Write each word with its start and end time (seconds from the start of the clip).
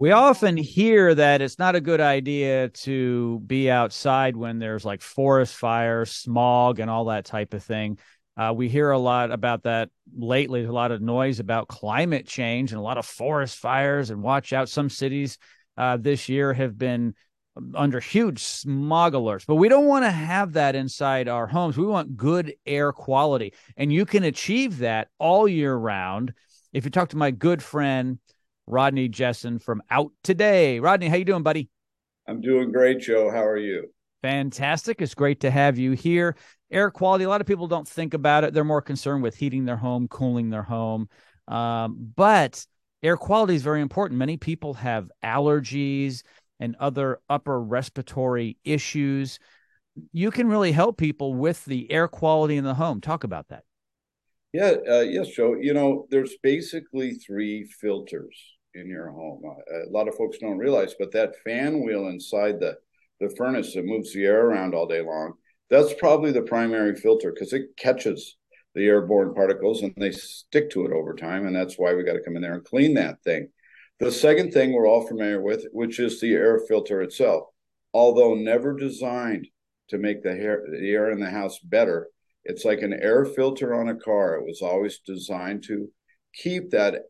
We 0.00 0.12
often 0.12 0.56
hear 0.56 1.12
that 1.12 1.42
it's 1.42 1.58
not 1.58 1.74
a 1.74 1.80
good 1.80 2.00
idea 2.00 2.68
to 2.68 3.40
be 3.40 3.68
outside 3.68 4.36
when 4.36 4.60
there's 4.60 4.84
like 4.84 5.02
forest 5.02 5.56
fires, 5.56 6.12
smog, 6.12 6.78
and 6.78 6.88
all 6.88 7.06
that 7.06 7.24
type 7.24 7.52
of 7.52 7.64
thing. 7.64 7.98
Uh, 8.36 8.52
we 8.54 8.68
hear 8.68 8.92
a 8.92 8.98
lot 8.98 9.32
about 9.32 9.64
that 9.64 9.90
lately. 10.16 10.62
a 10.62 10.70
lot 10.70 10.92
of 10.92 11.02
noise 11.02 11.40
about 11.40 11.66
climate 11.66 12.28
change 12.28 12.70
and 12.70 12.78
a 12.78 12.82
lot 12.82 12.96
of 12.96 13.06
forest 13.06 13.58
fires. 13.58 14.10
And 14.10 14.22
watch 14.22 14.52
out, 14.52 14.68
some 14.68 14.88
cities 14.88 15.36
uh, 15.76 15.96
this 15.96 16.28
year 16.28 16.52
have 16.52 16.78
been 16.78 17.14
under 17.74 17.98
huge 17.98 18.44
smog 18.44 19.14
alerts. 19.14 19.46
But 19.46 19.56
we 19.56 19.68
don't 19.68 19.86
want 19.86 20.04
to 20.04 20.12
have 20.12 20.52
that 20.52 20.76
inside 20.76 21.26
our 21.26 21.48
homes. 21.48 21.76
We 21.76 21.86
want 21.86 22.16
good 22.16 22.54
air 22.64 22.92
quality, 22.92 23.52
and 23.76 23.92
you 23.92 24.06
can 24.06 24.22
achieve 24.22 24.78
that 24.78 25.08
all 25.18 25.48
year 25.48 25.74
round 25.74 26.34
if 26.72 26.84
you 26.84 26.92
talk 26.92 27.08
to 27.08 27.16
my 27.16 27.32
good 27.32 27.64
friend 27.64 28.20
Rodney 28.68 29.08
Jessen 29.08 29.60
from 29.60 29.82
Out 29.90 30.12
Today. 30.22 30.78
Rodney, 30.78 31.08
how 31.08 31.16
you 31.16 31.24
doing, 31.24 31.42
buddy? 31.42 31.70
I'm 32.26 32.42
doing 32.42 32.70
great, 32.70 33.00
Joe. 33.00 33.30
How 33.30 33.44
are 33.44 33.56
you? 33.56 33.88
Fantastic. 34.22 35.00
It's 35.00 35.14
great 35.14 35.40
to 35.40 35.50
have 35.50 35.78
you 35.78 35.92
here. 35.92 36.36
Air 36.70 36.90
quality, 36.90 37.24
a 37.24 37.28
lot 37.28 37.40
of 37.40 37.46
people 37.46 37.66
don't 37.66 37.88
think 37.88 38.12
about 38.12 38.44
it. 38.44 38.52
They're 38.52 38.64
more 38.64 38.82
concerned 38.82 39.22
with 39.22 39.36
heating 39.36 39.64
their 39.64 39.76
home, 39.76 40.06
cooling 40.08 40.50
their 40.50 40.62
home. 40.62 41.08
Um, 41.46 42.12
but 42.14 42.64
air 43.02 43.16
quality 43.16 43.54
is 43.54 43.62
very 43.62 43.80
important. 43.80 44.18
Many 44.18 44.36
people 44.36 44.74
have 44.74 45.10
allergies 45.24 46.22
and 46.60 46.76
other 46.76 47.20
upper 47.30 47.58
respiratory 47.62 48.58
issues. 48.64 49.38
You 50.12 50.30
can 50.30 50.48
really 50.48 50.72
help 50.72 50.98
people 50.98 51.32
with 51.32 51.64
the 51.64 51.90
air 51.90 52.06
quality 52.06 52.58
in 52.58 52.64
the 52.64 52.74
home. 52.74 53.00
Talk 53.00 53.24
about 53.24 53.48
that. 53.48 53.64
Yeah, 54.52 54.74
uh, 54.90 55.00
yes, 55.00 55.28
Joe. 55.28 55.56
You 55.58 55.72
know, 55.72 56.06
there's 56.10 56.34
basically 56.42 57.14
three 57.14 57.64
filters 57.64 58.57
in 58.74 58.88
your 58.88 59.10
home. 59.10 59.42
Uh, 59.44 59.88
a 59.88 59.90
lot 59.90 60.08
of 60.08 60.14
folks 60.14 60.38
don't 60.38 60.58
realize, 60.58 60.94
but 60.98 61.12
that 61.12 61.34
fan 61.44 61.82
wheel 61.82 62.08
inside 62.08 62.60
the 62.60 62.76
the 63.20 63.34
furnace 63.36 63.74
that 63.74 63.84
moves 63.84 64.12
the 64.12 64.24
air 64.24 64.46
around 64.46 64.74
all 64.74 64.86
day 64.86 65.00
long, 65.00 65.32
that's 65.70 65.92
probably 65.94 66.30
the 66.30 66.42
primary 66.42 66.94
filter 66.94 67.32
because 67.32 67.52
it 67.52 67.76
catches 67.76 68.36
the 68.76 68.86
airborne 68.86 69.34
particles 69.34 69.82
and 69.82 69.92
they 69.96 70.12
stick 70.12 70.70
to 70.70 70.84
it 70.86 70.92
over 70.92 71.14
time, 71.14 71.46
and 71.46 71.56
that's 71.56 71.76
why 71.76 71.94
we 71.94 72.04
got 72.04 72.12
to 72.12 72.22
come 72.22 72.36
in 72.36 72.42
there 72.42 72.54
and 72.54 72.64
clean 72.64 72.94
that 72.94 73.20
thing. 73.24 73.48
The 73.98 74.12
second 74.12 74.52
thing 74.52 74.72
we're 74.72 74.86
all 74.86 75.06
familiar 75.06 75.42
with, 75.42 75.66
which 75.72 75.98
is 75.98 76.20
the 76.20 76.32
air 76.32 76.60
filter 76.68 77.02
itself, 77.02 77.48
although 77.92 78.34
never 78.34 78.76
designed 78.76 79.48
to 79.88 79.98
make 79.98 80.22
the 80.22 80.30
air, 80.30 80.62
the 80.70 80.90
air 80.90 81.10
in 81.10 81.18
the 81.18 81.30
house 81.30 81.58
better, 81.58 82.08
it's 82.44 82.64
like 82.64 82.82
an 82.82 82.92
air 82.92 83.24
filter 83.24 83.74
on 83.74 83.88
a 83.88 83.96
car. 83.96 84.36
It 84.36 84.44
was 84.44 84.62
always 84.62 85.00
designed 85.00 85.64
to 85.64 85.88
keep 86.32 86.70
that 86.70 87.02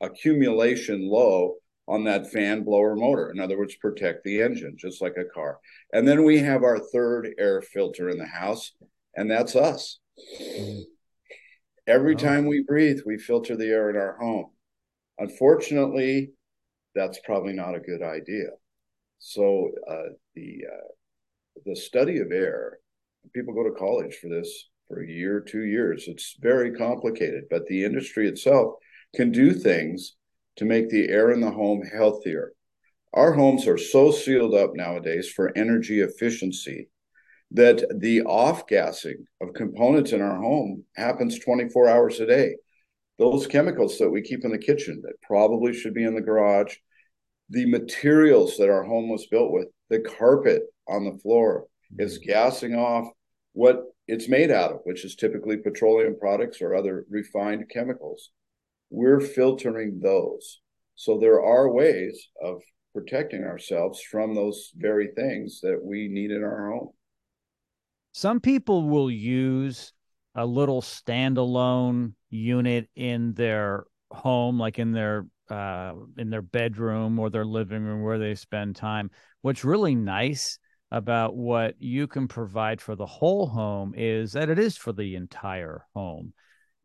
accumulation 0.00 1.08
low 1.08 1.56
on 1.86 2.04
that 2.04 2.30
fan 2.30 2.64
blower 2.64 2.96
motor. 2.96 3.30
In 3.30 3.40
other 3.40 3.58
words, 3.58 3.74
protect 3.76 4.24
the 4.24 4.40
engine, 4.40 4.76
just 4.78 5.02
like 5.02 5.16
a 5.18 5.24
car. 5.24 5.58
And 5.92 6.08
then 6.08 6.24
we 6.24 6.38
have 6.38 6.62
our 6.62 6.78
third 6.78 7.34
air 7.38 7.60
filter 7.60 8.08
in 8.08 8.18
the 8.18 8.26
house, 8.26 8.72
and 9.14 9.30
that's 9.30 9.54
us. 9.54 9.98
Every 11.86 12.14
oh. 12.14 12.18
time 12.18 12.46
we 12.46 12.62
breathe, 12.62 13.00
we 13.04 13.18
filter 13.18 13.56
the 13.56 13.68
air 13.68 13.90
in 13.90 13.96
our 13.96 14.16
home. 14.16 14.50
Unfortunately, 15.18 16.32
that's 16.94 17.20
probably 17.24 17.52
not 17.52 17.74
a 17.74 17.80
good 17.80 18.02
idea. 18.02 18.48
So 19.18 19.70
uh, 19.88 20.14
the 20.34 20.64
uh, 20.70 20.88
the 21.64 21.76
study 21.76 22.18
of 22.18 22.32
air, 22.32 22.78
people 23.32 23.54
go 23.54 23.64
to 23.64 23.78
college 23.78 24.16
for 24.16 24.28
this 24.28 24.68
for 24.88 25.02
a 25.02 25.06
year, 25.08 25.40
two 25.40 25.64
years. 25.64 26.04
It's 26.08 26.36
very 26.40 26.74
complicated, 26.74 27.44
but 27.50 27.66
the 27.66 27.84
industry 27.84 28.28
itself 28.28 28.74
can 29.14 29.32
do 29.32 29.52
things 29.52 30.16
to 30.56 30.64
make 30.64 30.88
the 30.88 31.08
air 31.08 31.30
in 31.30 31.40
the 31.40 31.50
home 31.50 31.82
healthier. 31.82 32.52
Our 33.12 33.32
homes 33.32 33.66
are 33.66 33.78
so 33.78 34.10
sealed 34.10 34.54
up 34.54 34.70
nowadays 34.74 35.28
for 35.28 35.56
energy 35.56 36.00
efficiency 36.00 36.88
that 37.52 37.84
the 38.00 38.22
off 38.22 38.66
gassing 38.66 39.26
of 39.40 39.54
components 39.54 40.12
in 40.12 40.20
our 40.20 40.36
home 40.36 40.84
happens 40.96 41.38
24 41.38 41.88
hours 41.88 42.20
a 42.20 42.26
day. 42.26 42.56
Those 43.18 43.46
chemicals 43.46 43.98
that 43.98 44.10
we 44.10 44.22
keep 44.22 44.44
in 44.44 44.50
the 44.50 44.58
kitchen 44.58 45.00
that 45.04 45.20
probably 45.22 45.72
should 45.72 45.94
be 45.94 46.04
in 46.04 46.16
the 46.16 46.20
garage, 46.20 46.74
the 47.50 47.66
materials 47.66 48.56
that 48.56 48.70
our 48.70 48.82
home 48.82 49.08
was 49.08 49.26
built 49.26 49.52
with, 49.52 49.68
the 49.88 50.00
carpet 50.00 50.62
on 50.88 51.04
the 51.04 51.18
floor 51.20 51.66
is 51.98 52.18
mm-hmm. 52.18 52.30
gassing 52.30 52.74
off 52.74 53.08
what 53.52 53.84
it's 54.08 54.28
made 54.28 54.50
out 54.50 54.72
of, 54.72 54.80
which 54.84 55.04
is 55.04 55.14
typically 55.14 55.56
petroleum 55.56 56.16
products 56.18 56.60
or 56.60 56.74
other 56.74 57.06
refined 57.08 57.68
chemicals. 57.70 58.30
We're 58.94 59.20
filtering 59.20 59.98
those. 60.00 60.60
So 60.94 61.18
there 61.18 61.42
are 61.42 61.72
ways 61.72 62.28
of 62.40 62.62
protecting 62.94 63.42
ourselves 63.42 64.00
from 64.00 64.34
those 64.36 64.70
very 64.76 65.08
things 65.16 65.60
that 65.62 65.80
we 65.82 66.08
need 66.08 66.30
in 66.30 66.44
our 66.44 66.70
home. 66.70 66.90
Some 68.12 68.38
people 68.38 68.88
will 68.88 69.10
use 69.10 69.92
a 70.36 70.46
little 70.46 70.80
standalone 70.80 72.12
unit 72.30 72.88
in 72.94 73.34
their 73.34 73.84
home, 74.12 74.60
like 74.60 74.78
in 74.78 74.92
their 74.92 75.26
uh, 75.50 75.94
in 76.16 76.30
their 76.30 76.42
bedroom 76.42 77.18
or 77.18 77.30
their 77.30 77.44
living 77.44 77.82
room 77.82 78.02
where 78.02 78.20
they 78.20 78.36
spend 78.36 78.76
time. 78.76 79.10
What's 79.42 79.64
really 79.64 79.96
nice 79.96 80.60
about 80.92 81.34
what 81.34 81.74
you 81.80 82.06
can 82.06 82.28
provide 82.28 82.80
for 82.80 82.94
the 82.94 83.06
whole 83.06 83.48
home 83.48 83.92
is 83.96 84.32
that 84.34 84.48
it 84.48 84.60
is 84.60 84.76
for 84.76 84.92
the 84.92 85.16
entire 85.16 85.84
home. 85.94 86.32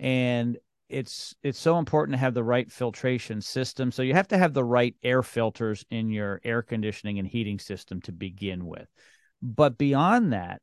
And 0.00 0.56
it's 0.88 1.34
it's 1.42 1.58
so 1.58 1.78
important 1.78 2.14
to 2.14 2.20
have 2.20 2.34
the 2.34 2.44
right 2.44 2.70
filtration 2.70 3.40
system. 3.40 3.92
So 3.92 4.02
you 4.02 4.14
have 4.14 4.28
to 4.28 4.38
have 4.38 4.54
the 4.54 4.64
right 4.64 4.94
air 5.02 5.22
filters 5.22 5.84
in 5.90 6.10
your 6.10 6.40
air 6.44 6.62
conditioning 6.62 7.18
and 7.18 7.28
heating 7.28 7.58
system 7.58 8.00
to 8.02 8.12
begin 8.12 8.66
with. 8.66 8.88
But 9.42 9.78
beyond 9.78 10.32
that, 10.32 10.60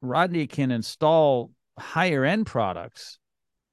Rodney 0.00 0.46
can 0.46 0.70
install 0.70 1.50
higher 1.78 2.24
end 2.24 2.46
products 2.46 3.18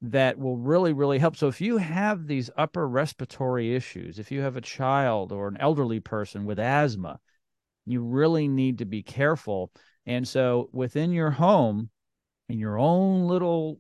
that 0.02 0.38
will 0.38 0.57
really 0.57 0.94
really 0.94 1.19
help. 1.19 1.36
So 1.38 1.47
if 1.47 1.62
you 1.62 1.78
have 1.78 2.28
these 2.28 2.50
upper 2.57 2.88
respiratory 2.88 3.75
issues, 3.75 4.19
if 4.19 4.31
you 4.31 4.41
have 4.41 4.57
a 4.57 4.62
child 4.62 5.31
or 5.31 5.47
an 5.47 5.57
elderly 5.59 6.00
person 6.00 6.46
with 6.46 6.59
asthma, 6.59 7.19
you 7.86 8.02
really 8.02 8.47
need 8.47 8.80
to 8.80 8.86
be 8.86 9.02
careful. 9.02 9.72
And 10.06 10.28
so 10.28 10.69
within 10.74 11.12
your 11.12 11.31
home, 11.31 11.90
in 12.50 12.59
your 12.59 12.78
own 12.78 13.28
little 13.28 13.80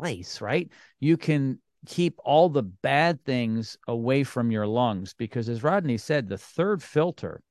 place, 0.00 0.40
right? 0.40 0.68
You 0.98 1.16
can 1.16 1.58
keep 1.86 2.18
all 2.24 2.48
the 2.48 2.62
bad 2.62 3.24
things 3.24 3.76
away 3.86 4.24
from 4.24 4.50
your 4.50 4.66
lungs 4.66 5.14
because 5.14 5.48
as 5.48 5.62
Rodney 5.62 5.98
said, 5.98 6.28
the 6.28 6.38
third 6.38 6.82
filter 6.82 7.42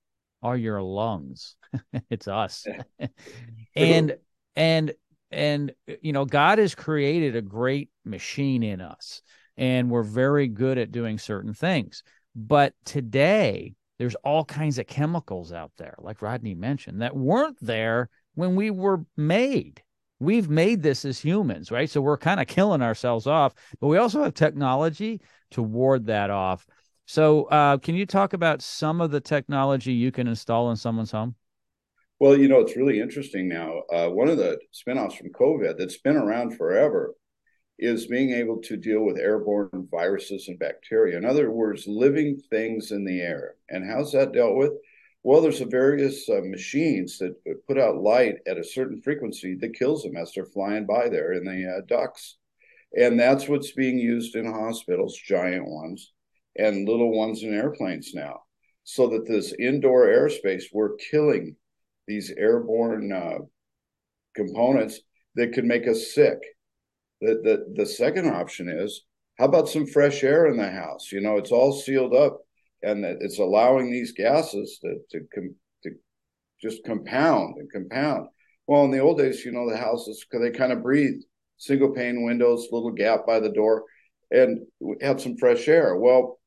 are 0.42 0.58
your 0.58 0.82
lungs. 0.82 1.56
it's 2.10 2.28
us. 2.28 2.66
and 3.76 4.18
and 4.56 4.94
and 5.32 5.72
you 6.02 6.12
know, 6.12 6.26
God 6.26 6.58
has 6.58 6.74
created 6.74 7.36
a 7.36 7.42
great 7.42 7.90
machine 8.04 8.64
in 8.64 8.82
us 8.82 9.22
and 9.58 9.90
we're 9.90 10.04
very 10.04 10.48
good 10.48 10.78
at 10.78 10.92
doing 10.92 11.20
certain 11.20 11.54
things. 11.54 12.04
But 12.36 12.74
today, 12.86 13.76
there's 14.00 14.16
all 14.16 14.46
kinds 14.46 14.80
of 14.80 14.88
chemicals 14.88 15.52
out 15.52 15.72
there, 15.78 15.96
like 16.00 16.22
Rodney 16.22 16.56
mentioned, 16.56 17.02
that 17.02 17.16
weren't 17.16 17.58
there 17.62 18.10
when 18.34 18.56
we 18.56 18.72
were 18.72 19.04
made 19.18 19.84
we've 20.20 20.50
made 20.50 20.82
this 20.82 21.06
as 21.06 21.20
humans, 21.20 21.72
right? 21.72 21.90
So 21.90 22.02
we're 22.02 22.18
kind 22.18 22.40
of 22.40 22.48
killing 22.48 22.82
ourselves 22.82 23.28
off, 23.28 23.54
but 23.80 23.88
we 23.88 23.98
also 23.98 24.24
have 24.24 24.34
technology 24.34 25.22
to 25.52 25.64
ward 25.64 26.06
that 26.08 26.30
off. 26.30 26.68
So, 27.06 27.46
uh, 27.46 27.78
can 27.78 27.96
you 27.96 28.06
talk 28.06 28.34
about 28.34 28.62
some 28.62 29.02
of 29.02 29.10
the 29.10 29.20
technology 29.20 29.94
you 29.94 30.12
can 30.12 30.28
install 30.28 30.70
in 30.70 30.76
someone's 30.76 31.12
home? 31.12 31.36
Well, 32.20 32.38
you 32.38 32.48
know, 32.48 32.60
it's 32.60 32.76
really 32.76 33.00
interesting 33.00 33.48
now. 33.48 33.80
Uh, 33.92 34.10
one 34.10 34.28
of 34.28 34.38
the 34.38 34.60
spinoffs 34.74 35.18
from 35.18 35.32
COVID 35.32 35.78
that's 35.78 35.98
been 35.98 36.18
around 36.18 36.56
forever 36.56 37.16
is 37.80 38.08
being 38.08 38.32
able 38.32 38.58
to 38.58 38.76
deal 38.76 39.02
with 39.02 39.18
airborne 39.18 39.88
viruses 39.90 40.50
and 40.50 40.60
bacteria. 40.60 41.18
In 41.18 41.26
other 41.26 41.50
words, 41.50 41.88
living 41.88 42.38
things 42.50 42.92
in 42.92 43.06
the 43.06 43.22
air. 43.22 43.56
And 43.70 43.90
how's 43.90 44.12
that 44.12 44.34
dealt 44.34 44.58
with? 44.58 44.74
Well, 45.24 45.42
there's 45.42 45.62
a 45.62 45.66
various 45.66 46.30
uh, 46.30 46.42
machines 46.44 47.18
that 47.18 47.36
put 47.68 47.78
out 47.78 48.02
light 48.02 48.38
at 48.48 48.58
a 48.58 48.64
certain 48.64 49.02
frequency 49.02 49.56
that 49.56 49.78
kills 49.78 50.04
them 50.04 50.16
as 50.16 50.32
they're 50.34 50.46
flying 50.46 50.86
by 50.86 51.10
there 51.10 51.34
in 51.34 51.44
the 51.44 51.78
uh, 51.78 51.82
ducts. 51.88 52.38
And 52.98 53.20
that's 53.20 53.48
what's 53.48 53.74
being 53.74 54.00
used 54.00 54.36
in 54.36 54.46
hospitals, 54.46 55.18
giant 55.18 55.68
ones, 55.68 56.14
and 56.58 56.88
little 56.88 57.12
ones 57.12 57.44
in 57.44 57.54
airplanes 57.54 58.14
now. 58.14 58.42
So 58.86 59.08
that 59.10 59.28
this 59.28 59.54
indoor 59.60 60.08
airspace, 60.08 60.64
we're 60.74 60.96
killing 60.96 61.58
these 62.08 62.32
airborne 62.36 63.12
uh, 63.12 63.40
components 64.36 65.02
that 65.36 65.54
could 65.54 65.66
make 65.66 65.88
us 65.88 66.14
sick. 66.14 66.40
The, 67.22 67.40
the, 67.44 67.74
the 67.76 67.86
second 67.86 68.30
option 68.30 68.70
is 68.70 69.04
how 69.38 69.46
about 69.46 69.70
some 69.70 69.86
fresh 69.86 70.24
air 70.24 70.48
in 70.48 70.58
the 70.58 70.72
house? 70.72 71.12
You 71.12 71.22
know, 71.22 71.38
it's 71.38 71.52
all 71.52 71.74
sealed 71.74 72.14
up 72.14 72.40
and 72.84 73.04
it's 73.06 73.40
allowing 73.40 73.92
these 73.92 74.14
gases 74.14 74.80
to 74.82 74.96
to, 75.12 75.20
to 75.84 75.92
just 76.62 76.84
compound 76.84 77.56
and 77.58 77.72
compound. 77.72 78.28
Well, 78.68 78.86
in 78.86 78.92
the 78.92 79.00
old 79.00 79.18
days, 79.18 79.44
you 79.44 79.52
know, 79.52 79.70
the 79.70 79.78
houses 79.78 80.26
they 80.32 80.52
kind 80.52 80.72
of 80.72 80.84
breathed, 80.84 81.24
single 81.58 81.92
pane 81.92 82.24
windows, 82.24 82.68
little 82.72 82.92
gap 82.92 83.26
by 83.26 83.40
the 83.40 83.52
door, 83.52 83.84
and 84.32 84.60
had 85.02 85.20
some 85.20 85.38
fresh 85.38 85.68
air. 85.68 85.96
Well, 85.96 86.40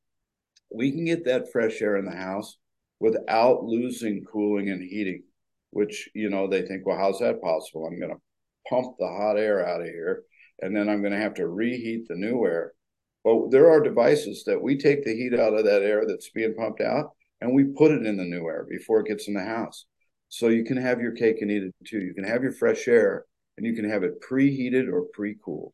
we 0.73 0.91
can 0.91 1.05
get 1.05 1.25
that 1.25 1.51
fresh 1.51 1.81
air 1.81 1.97
in 1.97 2.05
the 2.05 2.15
house 2.15 2.57
without 2.99 3.65
losing 3.65 4.23
cooling 4.23 4.69
and 4.69 4.81
heating, 4.81 5.23
which, 5.71 6.09
you 6.15 6.29
know, 6.29 6.47
they 6.47 6.61
think, 6.61 6.85
well, 6.85 6.97
how's 6.97 7.19
that 7.19 7.41
possible? 7.41 7.85
I'm 7.85 7.99
going 7.99 8.13
to 8.13 8.21
pump 8.69 8.95
the 8.97 9.07
hot 9.07 9.37
air 9.37 9.67
out 9.67 9.81
of 9.81 9.87
here 9.87 10.23
and 10.61 10.75
then 10.75 10.87
I'm 10.87 11.01
going 11.01 11.13
to 11.13 11.19
have 11.19 11.33
to 11.35 11.47
reheat 11.47 12.07
the 12.07 12.15
new 12.15 12.45
air. 12.45 12.73
But 13.23 13.51
there 13.51 13.71
are 13.71 13.81
devices 13.81 14.43
that 14.45 14.61
we 14.61 14.77
take 14.77 15.03
the 15.03 15.15
heat 15.15 15.33
out 15.33 15.53
of 15.53 15.65
that 15.65 15.81
air 15.81 16.05
that's 16.07 16.29
being 16.29 16.55
pumped 16.55 16.81
out 16.81 17.11
and 17.41 17.53
we 17.53 17.63
put 17.63 17.91
it 17.91 18.05
in 18.05 18.17
the 18.17 18.23
new 18.23 18.45
air 18.47 18.65
before 18.69 18.99
it 18.99 19.07
gets 19.07 19.27
in 19.27 19.33
the 19.33 19.43
house. 19.43 19.85
So 20.29 20.47
you 20.47 20.63
can 20.65 20.77
have 20.77 20.99
your 20.99 21.11
cake 21.11 21.41
and 21.41 21.51
eat 21.51 21.63
it 21.63 21.73
too. 21.85 21.99
You 21.99 22.13
can 22.13 22.23
have 22.23 22.43
your 22.43 22.51
fresh 22.51 22.87
air 22.87 23.25
and 23.57 23.65
you 23.65 23.75
can 23.75 23.89
have 23.89 24.03
it 24.03 24.21
preheated 24.21 24.91
or 24.91 25.03
pre-cooled. 25.13 25.73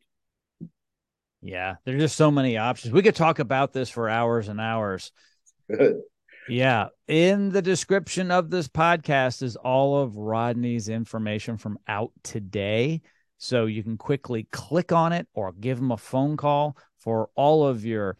Yeah, 1.42 1.76
there's 1.84 2.02
just 2.02 2.16
so 2.16 2.30
many 2.30 2.58
options. 2.58 2.92
We 2.92 3.02
could 3.02 3.16
talk 3.16 3.38
about 3.38 3.72
this 3.72 3.88
for 3.88 4.08
hours 4.08 4.48
and 4.48 4.60
hours. 4.60 5.10
Good. 5.70 6.00
Yeah. 6.48 6.88
In 7.08 7.50
the 7.50 7.62
description 7.62 8.30
of 8.30 8.50
this 8.50 8.68
podcast 8.68 9.42
is 9.42 9.56
all 9.56 10.02
of 10.02 10.16
Rodney's 10.16 10.88
information 10.88 11.56
from 11.56 11.78
out 11.88 12.12
today. 12.22 13.02
So 13.38 13.66
you 13.66 13.82
can 13.82 13.96
quickly 13.96 14.46
click 14.50 14.92
on 14.92 15.12
it 15.12 15.26
or 15.32 15.52
give 15.52 15.78
him 15.78 15.92
a 15.92 15.96
phone 15.96 16.36
call 16.36 16.76
for 17.00 17.30
all 17.34 17.66
of 17.66 17.84
your 17.84 18.16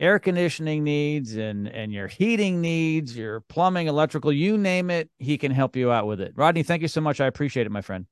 air 0.00 0.18
conditioning 0.18 0.82
needs 0.82 1.36
and 1.36 1.68
and 1.68 1.92
your 1.92 2.08
heating 2.08 2.60
needs, 2.60 3.16
your 3.16 3.40
plumbing, 3.40 3.86
electrical, 3.86 4.32
you 4.32 4.58
name 4.58 4.90
it, 4.90 5.08
he 5.18 5.38
can 5.38 5.52
help 5.52 5.76
you 5.76 5.90
out 5.90 6.06
with 6.06 6.20
it. 6.20 6.32
Rodney, 6.34 6.62
thank 6.62 6.82
you 6.82 6.88
so 6.88 7.00
much. 7.00 7.20
I 7.20 7.26
appreciate 7.26 7.66
it, 7.66 7.70
my 7.70 7.82
friend. 7.82 8.06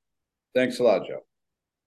Thanks 0.54 0.78
a 0.78 0.82
lot, 0.82 1.06
Joe. 1.06 1.20